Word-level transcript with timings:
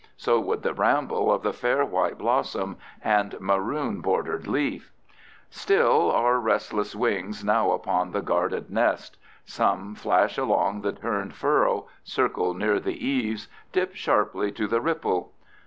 So 0.17 0.39
would 0.39 0.63
the 0.63 0.73
bramble 0.73 1.31
of 1.31 1.43
the 1.43 1.53
fair 1.53 1.85
white 1.85 2.17
blossom 2.17 2.77
and 3.03 3.39
maroon 3.39 4.01
bordered 4.01 4.47
leaf. 4.47 4.91
Still 5.51 6.09
are 6.11 6.39
restless 6.39 6.95
wings 6.95 7.43
now 7.43 7.69
upon 7.69 8.09
the 8.09 8.23
guarded 8.23 8.71
nest. 8.71 9.17
Some 9.45 9.93
flash 9.93 10.39
along 10.39 10.81
the 10.81 10.91
turned 10.93 11.35
furrow, 11.35 11.85
circle 12.03 12.55
near 12.55 12.79
the 12.79 13.07
eaves, 13.07 13.47
dip 13.71 13.93
sharply 13.93 14.51
to 14.53 14.65
the 14.65 14.81
ripple. 14.81 15.33